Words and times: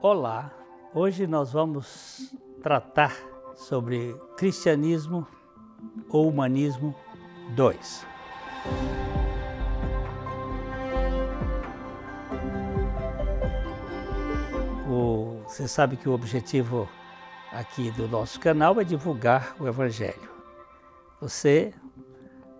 Olá, 0.00 0.52
hoje 0.94 1.26
nós 1.26 1.52
vamos 1.52 2.32
tratar 2.62 3.16
sobre 3.56 4.14
cristianismo 4.36 5.26
ou 6.08 6.28
humanismo 6.28 6.94
2. 7.56 8.06
O, 14.88 15.42
você 15.48 15.66
sabe 15.66 15.96
que 15.96 16.08
o 16.08 16.12
objetivo 16.12 16.88
aqui 17.50 17.90
do 17.90 18.06
nosso 18.06 18.38
canal 18.38 18.80
é 18.80 18.84
divulgar 18.84 19.56
o 19.58 19.66
Evangelho. 19.66 20.30
Você 21.20 21.74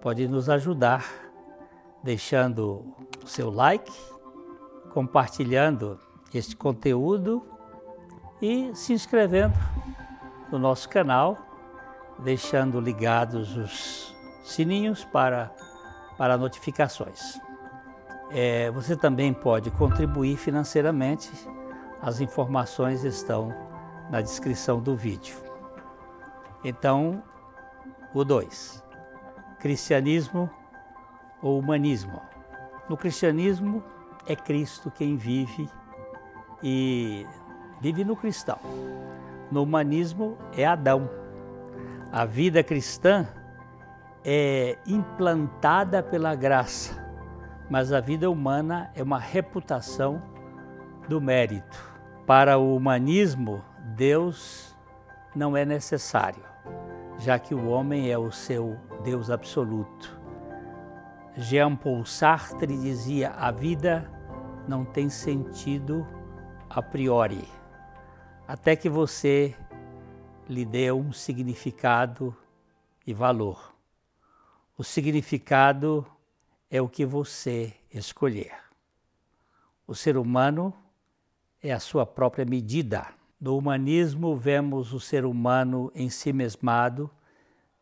pode 0.00 0.26
nos 0.26 0.50
ajudar 0.50 1.08
deixando 2.02 2.84
o 3.22 3.28
seu 3.28 3.48
like, 3.48 3.92
compartilhando 4.90 6.00
este 6.32 6.56
conteúdo 6.56 7.46
e 8.40 8.74
se 8.74 8.92
inscrevendo 8.92 9.58
no 10.50 10.58
nosso 10.58 10.88
canal, 10.88 11.38
deixando 12.18 12.80
ligados 12.80 13.56
os 13.56 14.14
sininhos 14.42 15.04
para, 15.04 15.52
para 16.16 16.36
notificações. 16.36 17.40
É, 18.30 18.70
você 18.70 18.96
também 18.96 19.32
pode 19.32 19.70
contribuir 19.70 20.36
financeiramente, 20.36 21.30
as 22.00 22.20
informações 22.20 23.04
estão 23.04 23.54
na 24.10 24.20
descrição 24.20 24.80
do 24.80 24.94
vídeo. 24.94 25.36
Então, 26.62 27.22
o 28.14 28.24
2. 28.24 28.84
Cristianismo 29.58 30.50
ou 31.42 31.58
humanismo. 31.58 32.20
No 32.88 32.96
cristianismo, 32.96 33.82
é 34.26 34.36
Cristo 34.36 34.90
quem 34.90 35.16
vive 35.16 35.68
e 36.62 37.26
vive 37.80 38.04
no 38.04 38.16
cristão. 38.16 38.58
No 39.50 39.62
humanismo 39.62 40.36
é 40.56 40.66
Adão. 40.66 41.08
A 42.12 42.24
vida 42.24 42.62
cristã 42.62 43.26
é 44.24 44.76
implantada 44.86 46.02
pela 46.02 46.34
graça, 46.34 47.02
mas 47.70 47.92
a 47.92 48.00
vida 48.00 48.30
humana 48.30 48.90
é 48.94 49.02
uma 49.02 49.18
reputação 49.18 50.22
do 51.08 51.20
mérito. 51.20 51.78
Para 52.26 52.58
o 52.58 52.76
humanismo, 52.76 53.64
Deus 53.96 54.76
não 55.34 55.56
é 55.56 55.64
necessário, 55.64 56.42
já 57.18 57.38
que 57.38 57.54
o 57.54 57.68
homem 57.68 58.10
é 58.10 58.18
o 58.18 58.30
seu 58.30 58.76
Deus 59.02 59.30
absoluto. 59.30 60.18
Jean 61.36 61.76
Paul 61.76 62.04
Sartre 62.04 62.76
dizia: 62.76 63.30
a 63.30 63.50
vida 63.50 64.10
não 64.66 64.84
tem 64.84 65.08
sentido 65.08 66.06
a 66.70 66.82
priori, 66.82 67.48
até 68.46 68.76
que 68.76 68.88
você 68.88 69.56
lhe 70.48 70.64
dê 70.64 70.92
um 70.92 71.12
significado 71.12 72.36
e 73.06 73.14
valor. 73.14 73.74
O 74.76 74.84
significado 74.84 76.06
é 76.70 76.80
o 76.80 76.88
que 76.88 77.04
você 77.04 77.74
escolher. 77.92 78.54
O 79.86 79.94
ser 79.94 80.16
humano 80.16 80.74
é 81.62 81.72
a 81.72 81.80
sua 81.80 82.04
própria 82.04 82.44
medida. 82.44 83.06
No 83.40 83.56
humanismo, 83.56 84.36
vemos 84.36 84.92
o 84.92 85.00
ser 85.00 85.24
humano 85.24 85.90
em 85.94 86.10
si 86.10 86.32
mesmado, 86.32 87.10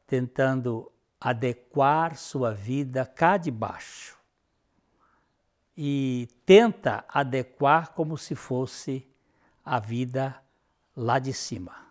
tentando 0.06 0.90
adequar 1.20 2.16
sua 2.16 2.52
vida 2.52 3.04
cá 3.04 3.36
de 3.36 3.50
baixo 3.50 4.16
e 5.76 6.28
tenta 6.46 7.04
adequar 7.08 7.92
como 7.92 8.16
se 8.16 8.34
fosse 8.34 9.06
a 9.64 9.78
vida 9.78 10.40
lá 10.96 11.18
de 11.18 11.32
cima. 11.32 11.86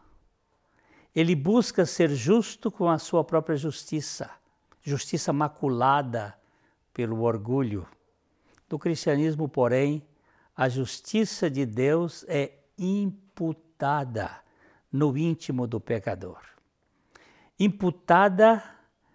Ele 1.14 1.36
busca 1.36 1.86
ser 1.86 2.10
justo 2.10 2.72
com 2.72 2.90
a 2.90 2.98
sua 2.98 3.24
própria 3.24 3.56
justiça, 3.56 4.30
justiça 4.82 5.32
maculada 5.32 6.36
pelo 6.94 7.22
orgulho. 7.22 7.88
No 8.70 8.80
cristianismo, 8.80 9.48
porém, 9.48 10.06
a 10.56 10.68
justiça 10.68 11.50
de 11.50 11.66
Deus 11.66 12.26
é 12.28 12.54
imputada 12.78 14.44
no 14.92 15.16
íntimo 15.18 15.68
do 15.68 15.80
pecador. 15.80 16.42
Imputada 17.60 18.64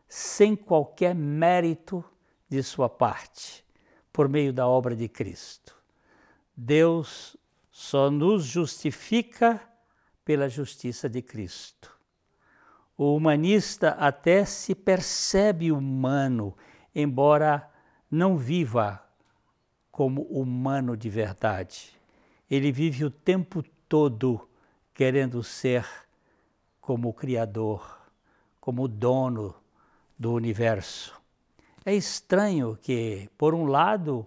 sem 0.08 0.54
qualquer 0.54 1.14
mérito 1.14 2.04
de 2.48 2.62
sua 2.62 2.88
parte 2.88 3.64
por 4.12 4.28
meio 4.28 4.52
da 4.52 4.66
obra 4.66 4.94
de 4.94 5.08
Cristo. 5.08 5.76
Deus 6.56 7.36
só 7.70 8.10
nos 8.10 8.44
justifica 8.44 9.60
pela 10.24 10.48
justiça 10.48 11.08
de 11.08 11.22
Cristo. 11.22 11.96
O 12.96 13.16
humanista 13.16 13.90
até 13.92 14.44
se 14.44 14.74
percebe 14.74 15.72
humano, 15.72 16.56
embora 16.94 17.68
não 18.10 18.36
viva 18.36 19.02
como 19.90 20.22
humano 20.22 20.96
de 20.96 21.08
verdade. 21.08 21.98
Ele 22.50 22.70
vive 22.70 23.04
o 23.04 23.10
tempo 23.10 23.62
todo 23.88 24.48
querendo 24.92 25.42
ser 25.42 25.86
como 26.80 27.14
Criador, 27.14 27.98
como 28.60 28.86
dono 28.86 29.54
do 30.18 30.32
universo. 30.32 31.19
É 31.84 31.94
estranho 31.94 32.78
que, 32.80 33.28
por 33.38 33.54
um 33.54 33.64
lado, 33.64 34.26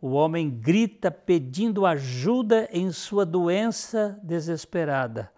o 0.00 0.10
homem 0.12 0.48
grita 0.50 1.10
pedindo 1.10 1.84
ajuda 1.84 2.68
em 2.72 2.90
sua 2.90 3.26
doença 3.26 4.18
desesperada. 4.22 5.32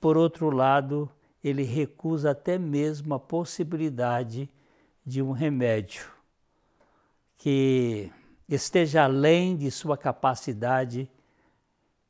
Por 0.00 0.16
outro 0.16 0.50
lado, 0.50 1.10
ele 1.42 1.62
recusa 1.62 2.32
até 2.32 2.58
mesmo 2.58 3.14
a 3.14 3.20
possibilidade 3.20 4.48
de 5.04 5.22
um 5.22 5.32
remédio 5.32 6.04
que 7.38 8.12
esteja 8.48 9.04
além 9.04 9.56
de 9.56 9.70
sua 9.70 9.96
capacidade 9.96 11.08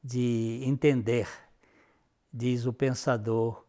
de 0.03 0.63
entender, 0.65 1.29
diz 2.33 2.65
o 2.65 2.73
pensador 2.73 3.63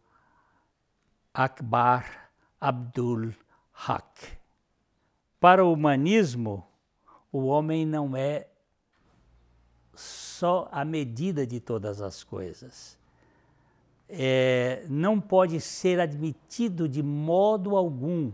Akbar 1.34 2.32
Abdul 2.60 3.34
Haq. 3.74 4.39
Para 5.40 5.64
o 5.64 5.72
humanismo, 5.72 6.68
o 7.32 7.46
homem 7.46 7.86
não 7.86 8.16
é 8.16 8.48
só 9.94 10.68
a 10.72 10.84
medida 10.84 11.46
de 11.46 11.60
todas 11.60 12.02
as 12.02 12.24
coisas. 12.24 12.98
É, 14.08 14.86
não 14.90 15.20
pode 15.20 15.62
ser 15.62 16.00
admitido 16.00 16.90
de 16.90 17.04
modo 17.04 17.76
algum. 17.76 18.32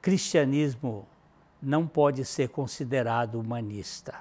Cristianismo 0.00 1.06
não 1.60 1.86
pode 1.86 2.24
ser 2.24 2.48
considerado 2.48 3.34
humanista, 3.38 4.20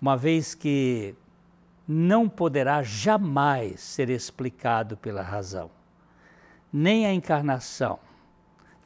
uma 0.00 0.16
vez 0.16 0.54
que 0.54 1.16
não 1.86 2.28
poderá 2.28 2.82
jamais 2.82 3.80
ser 3.80 4.08
explicado 4.08 4.96
pela 4.96 5.22
razão, 5.22 5.70
nem 6.72 7.06
a 7.06 7.12
encarnação, 7.12 7.98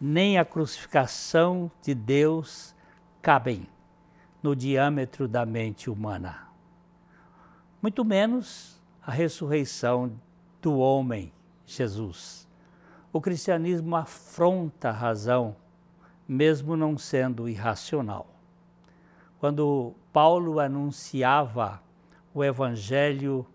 nem 0.04 0.36
a 0.36 0.44
crucificação 0.44 1.70
de 1.80 1.94
Deus 1.94 2.74
cabem 3.22 3.68
no 4.42 4.56
diâmetro 4.56 5.28
da 5.28 5.46
mente 5.46 5.88
humana. 5.88 6.48
Muito 7.80 8.04
menos 8.04 8.82
a 9.00 9.12
ressurreição 9.12 10.20
do 10.60 10.76
homem, 10.76 11.32
Jesus. 11.64 12.48
O 13.12 13.20
cristianismo 13.20 13.94
afronta 13.94 14.88
a 14.88 14.92
razão, 14.92 15.54
mesmo 16.26 16.76
não 16.76 16.98
sendo 16.98 17.48
irracional. 17.48 18.26
Quando 19.38 19.94
Paulo 20.12 20.58
anunciava 20.58 21.80
o 22.34 22.42
evangelho 22.42 23.46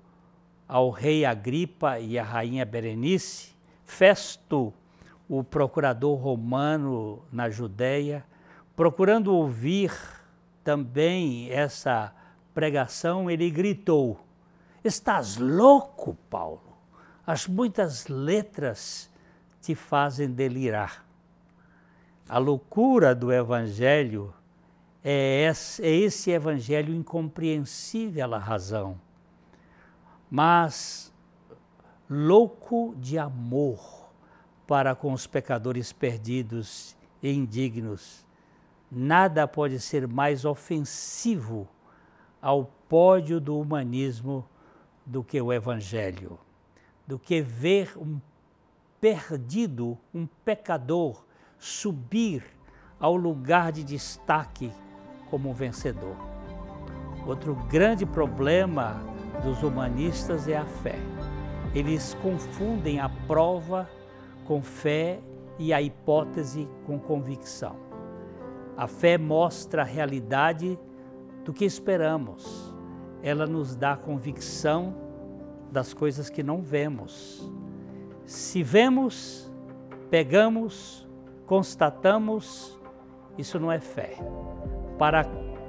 ao 0.65 0.91
rei 0.91 1.25
Agripa 1.25 1.99
e 1.99 2.17
à 2.17 2.23
rainha 2.23 2.65
Berenice, 2.65 3.53
Festo 3.83 4.73
o 5.29 5.43
procurador 5.43 6.15
romano 6.17 7.21
na 7.31 7.49
Judéia, 7.49 8.25
procurando 8.75 9.33
ouvir 9.33 9.91
também 10.63 11.51
essa 11.51 12.13
pregação, 12.53 13.29
ele 13.29 13.49
gritou: 13.49 14.19
Estás 14.83 15.37
louco, 15.37 16.17
Paulo? 16.29 16.61
As 17.25 17.45
muitas 17.45 18.07
letras 18.07 19.09
te 19.61 19.75
fazem 19.75 20.31
delirar. 20.31 21.05
A 22.29 22.37
loucura 22.37 23.13
do 23.13 23.31
Evangelho 23.31 24.33
é 25.03 25.43
esse, 25.49 25.83
é 25.83 25.89
esse 25.89 26.31
Evangelho 26.31 26.93
incompreensível 26.93 28.33
à 28.33 28.37
razão, 28.37 28.99
mas 30.29 31.13
louco 32.09 32.93
de 32.97 33.17
amor 33.17 34.06
para 34.67 34.93
com 34.93 35.13
os 35.13 35.25
pecadores 35.25 35.93
perdidos 35.93 36.95
e 37.23 37.31
indignos. 37.31 38.27
Nada 38.91 39.47
pode 39.47 39.79
ser 39.79 40.07
mais 40.07 40.45
ofensivo 40.45 41.67
ao 42.41 42.65
pódio 42.87 43.39
do 43.39 43.57
humanismo 43.57 44.45
do 45.05 45.23
que 45.23 45.41
o 45.41 45.51
Evangelho, 45.51 46.37
do 47.07 47.17
que 47.17 47.41
ver 47.41 47.97
um 47.97 48.19
perdido, 48.99 49.97
um 50.13 50.27
pecador, 50.45 51.23
subir 51.57 52.43
ao 52.99 53.15
lugar 53.15 53.71
de 53.71 53.83
destaque 53.83 54.71
como 55.29 55.53
vencedor. 55.53 56.15
Outro 57.25 57.55
grande 57.69 58.05
problema 58.05 59.01
dos 59.43 59.63
humanistas 59.63 60.47
é 60.47 60.57
a 60.57 60.65
fé. 60.65 60.95
Eles 61.73 62.15
confundem 62.21 62.99
a 62.99 63.09
prova 63.09 63.89
com 64.47 64.61
fé 64.61 65.19
e 65.59 65.73
a 65.73 65.81
hipótese 65.81 66.67
com 66.85 66.97
convicção. 66.97 67.75
A 68.77 68.87
fé 68.87 69.17
mostra 69.17 69.81
a 69.81 69.85
realidade 69.85 70.79
do 71.43 71.51
que 71.51 71.65
esperamos. 71.65 72.73
Ela 73.21 73.45
nos 73.45 73.75
dá 73.75 73.97
convicção 73.97 74.95
das 75.71 75.93
coisas 75.93 76.29
que 76.29 76.41
não 76.41 76.61
vemos. 76.61 77.51
Se 78.25 78.63
vemos, 78.63 79.51
pegamos, 80.09 81.07
constatamos, 81.45 82.79
isso 83.37 83.59
não 83.59 83.71
é 83.71 83.79
fé. 83.79 84.15
Para 84.97 85.25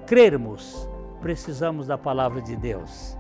crermos, 0.06 0.88
precisamos 1.20 1.86
da 1.86 1.98
palavra 1.98 2.40
de 2.40 2.54
Deus. 2.56 3.16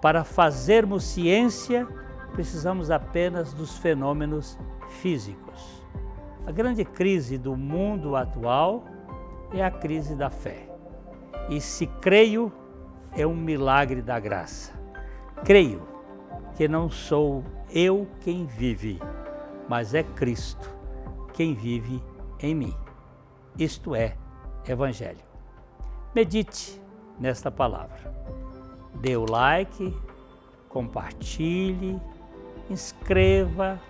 Para 0.00 0.22
fazermos 0.22 1.04
ciência, 1.04 1.88
precisamos 2.34 2.90
apenas 2.90 3.54
dos 3.54 3.78
fenômenos 3.78 4.58
físicos. 5.00 5.82
A 6.44 6.50
grande 6.50 6.84
crise 6.84 7.38
do 7.38 7.56
mundo 7.56 8.16
atual 8.16 8.84
é 9.52 9.64
a 9.64 9.70
crise 9.70 10.16
da 10.16 10.28
fé. 10.28 10.68
E 11.48 11.60
se 11.60 11.86
creio, 11.86 12.52
é 13.12 13.24
um 13.24 13.36
milagre 13.36 14.02
da 14.02 14.18
graça. 14.18 14.72
Creio 15.44 15.86
que 16.56 16.66
não 16.66 16.90
sou 16.90 17.44
eu 17.70 18.08
quem 18.20 18.46
vive, 18.46 19.00
mas 19.68 19.94
é 19.94 20.02
Cristo 20.02 20.68
quem 21.32 21.54
vive 21.54 22.02
em 22.40 22.54
mim. 22.54 22.74
Isto 23.56 23.94
é 23.94 24.16
Evangelho. 24.66 25.24
Medite 26.14 26.80
nesta 27.18 27.50
palavra. 27.50 28.12
Dê 29.00 29.16
o 29.16 29.24
like, 29.24 29.96
compartilhe, 30.68 32.00
inscreva, 32.70 33.80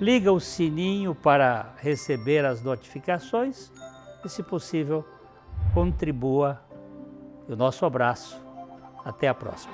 liga 0.00 0.32
o 0.32 0.40
sininho 0.40 1.14
para 1.14 1.74
receber 1.78 2.44
as 2.44 2.62
notificações 2.62 3.70
e, 4.24 4.28
se 4.28 4.42
possível, 4.42 5.04
contribua. 5.74 6.60
O 7.48 7.56
nosso 7.56 7.84
abraço. 7.84 8.40
Até 9.04 9.28
a 9.28 9.34
próxima. 9.34 9.72